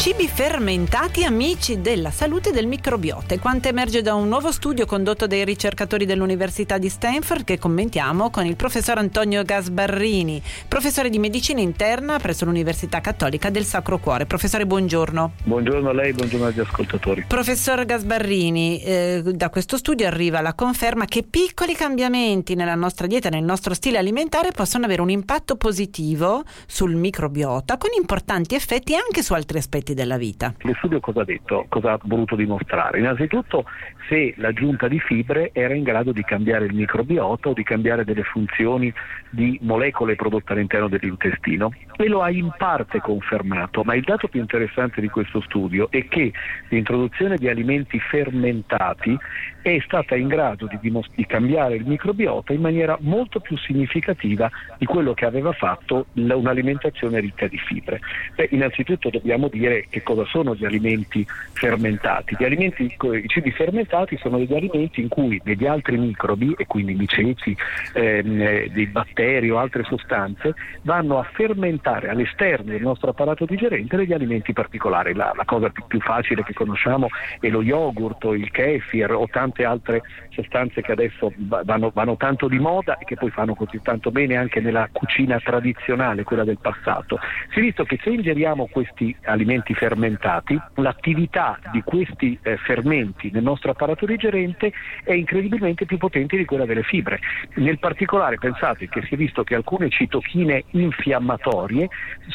[0.00, 3.38] Cibi fermentati amici della salute e del microbiota.
[3.38, 8.46] Quanto emerge da un nuovo studio condotto dai ricercatori dell'Università di Stanford che commentiamo con
[8.46, 14.24] il professor Antonio Gasbarrini, professore di medicina interna presso l'Università Cattolica del Sacro Cuore.
[14.24, 15.32] Professore, buongiorno.
[15.44, 17.26] Buongiorno a lei, buongiorno agli ascoltatori.
[17.28, 23.28] Professor Gasbarrini, eh, da questo studio arriva la conferma che piccoli cambiamenti nella nostra dieta,
[23.28, 29.22] nel nostro stile alimentare possono avere un impatto positivo sul microbiota con importanti effetti anche
[29.22, 30.54] su altri aspetti aspetti della vita.
[30.60, 31.66] Lo studio cosa ha detto?
[31.68, 32.98] Cosa ha voluto dimostrare?
[32.98, 33.64] Innanzitutto
[34.08, 38.22] se l'aggiunta di fibre era in grado di cambiare il microbiota o di cambiare delle
[38.22, 38.92] funzioni
[39.30, 44.40] di molecole prodotte all'interno dell'intestino e lo ha in parte confermato, ma il dato più
[44.40, 46.32] interessante di questo studio è che
[46.68, 49.16] l'introduzione di alimenti fermentati
[49.62, 54.50] è stata in grado di, dimos- di cambiare il microbiota in maniera molto più significativa
[54.78, 58.00] di quello che aveva fatto l- un'alimentazione ricca di fibre.
[58.34, 62.36] Beh, innanzitutto dobbiamo dire che cosa sono gli alimenti fermentati.
[62.38, 66.94] Gli alimenti, i cibi fermentati sono degli alimenti in cui degli altri microbi, e quindi
[66.94, 67.56] miceti,
[67.94, 73.96] ehm, eh, dei batteri o altre sostanze, vanno a fermentare all'esterno del nostro apparato digerente
[73.96, 75.14] degli alimenti particolari.
[75.14, 79.26] La, la cosa più, più, facile che conosciamo è lo yogurt o il kefir o
[79.30, 83.80] tante altre sostanze che adesso vanno, vanno tanto di moda e che poi fanno così
[83.82, 87.18] tanto bene anche nella cucina tradizionale, quella del passato.
[87.52, 93.30] Si è visto che se ingeriamo questi alimenti alimenti fermentati, l'attività di questi eh, fermenti
[93.32, 94.72] nel nostro apparato digerente
[95.04, 97.20] è incredibilmente più potente di quella delle fibre.
[97.54, 101.88] Nel particolare pensate che si è visto che alcune citochine infiammatorie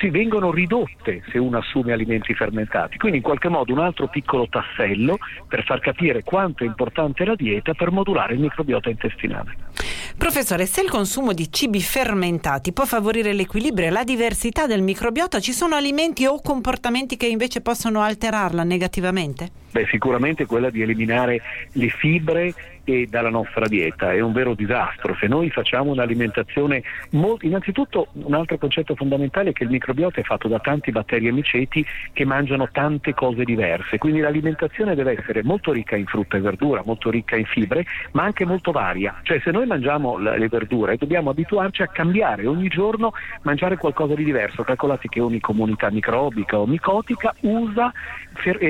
[0.00, 4.48] si vengono ridotte se uno assume alimenti fermentati, quindi in qualche modo un altro piccolo
[4.48, 9.70] tassello per far capire quanto è importante la dieta per modulare il microbiota intestinale.
[10.16, 15.40] Professore, se il consumo di cibi fermentati può favorire l'equilibrio e la diversità del microbiota,
[15.40, 19.61] ci sono alimenti o comportamenti che invece possono alterarla negativamente?
[19.72, 21.40] Beh, sicuramente quella di eliminare
[21.72, 22.52] le fibre
[22.84, 25.14] e dalla nostra dieta, è un vero disastro.
[25.14, 27.46] Se noi facciamo un'alimentazione molto...
[27.46, 31.32] innanzitutto un altro concetto fondamentale è che il microbiota è fatto da tanti batteri e
[31.32, 36.40] miceti che mangiano tante cose diverse, quindi l'alimentazione deve essere molto ricca in frutta e
[36.40, 39.20] verdura, molto ricca in fibre, ma anche molto varia.
[39.22, 43.12] Cioè se noi mangiamo le verdure dobbiamo abituarci a cambiare ogni giorno,
[43.42, 44.64] mangiare qualcosa di diverso.
[44.64, 47.92] Calcolate che ogni comunità microbica o micotica usa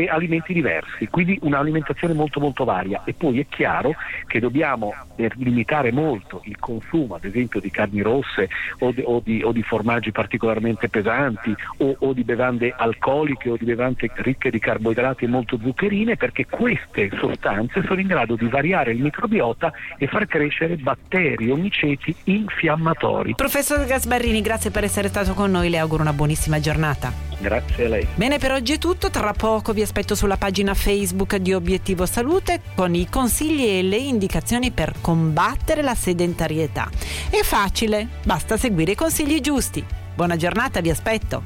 [0.09, 3.95] alimenti diversi, quindi un'alimentazione molto molto varia e poi è chiaro
[4.27, 4.95] che dobbiamo
[5.37, 8.49] limitare molto il consumo ad esempio di carni rosse
[8.79, 13.57] o di, o di, o di formaggi particolarmente pesanti o, o, di bevande alcoliche o
[13.57, 18.47] di bevande ricche di carboidrati e molto zuccherine perché queste sostanze sono in grado di
[18.49, 23.35] variare il microbiota e far crescere batteri o miceti infiammatori.
[23.35, 27.13] Professor Gasbarrini, grazie per essere stato con noi, le auguro una buonissima giornata.
[27.43, 28.07] Grazie a lei.
[28.15, 32.61] Bene, per oggi è tutto, tra poco vi aspetto sulla pagina Facebook di Obiettivo Salute
[32.75, 36.91] con i consigli e le indicazioni per combattere la sedentarietà.
[37.31, 39.85] È facile, basta seguire i consigli giusti.
[40.17, 41.45] Buona giornata, vi aspetto.